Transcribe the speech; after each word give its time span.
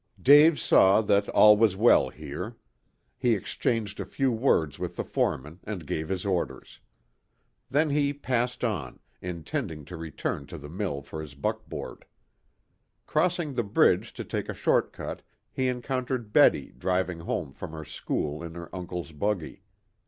Dave 0.19 0.59
saw 0.59 0.99
that 0.99 1.29
all 1.29 1.55
was 1.55 1.75
well 1.75 2.09
here. 2.09 2.57
He 3.19 3.35
exchanged 3.35 3.99
a 3.99 4.03
few 4.07 4.31
words 4.31 4.79
with 4.79 4.95
the 4.95 5.03
foreman, 5.03 5.59
and 5.63 5.85
gave 5.85 6.09
his 6.09 6.25
orders. 6.25 6.79
Then 7.69 7.91
he 7.91 8.11
passed 8.11 8.63
on, 8.63 8.99
intending 9.21 9.85
to 9.85 9.95
return 9.95 10.47
to 10.47 10.57
the 10.57 10.69
mill 10.69 11.03
for 11.03 11.21
his 11.21 11.35
buckboard. 11.35 12.05
Crossing 13.05 13.53
the 13.53 13.61
bridge 13.63 14.11
to 14.13 14.23
take 14.23 14.49
a 14.49 14.55
short 14.55 14.91
cut, 14.91 15.21
he 15.51 15.67
encountered 15.67 16.33
Betty 16.33 16.71
driving 16.71 17.19
home 17.19 17.53
from 17.53 17.71
her 17.73 17.85
school 17.85 18.41
in 18.41 18.55
her 18.55 18.75
uncle's 18.75 19.11
buggy. 19.11 19.61